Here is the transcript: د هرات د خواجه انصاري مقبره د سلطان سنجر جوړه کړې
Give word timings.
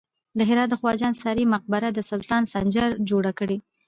د 0.37 0.39
هرات 0.49 0.69
د 0.71 0.73
خواجه 0.79 1.05
انصاري 1.11 1.45
مقبره 1.53 1.87
د 1.93 1.99
سلطان 2.11 2.43
سنجر 2.53 2.89
جوړه 3.09 3.31
کړې 3.39 3.57